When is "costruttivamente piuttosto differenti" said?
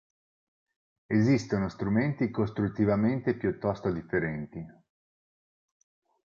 2.31-4.65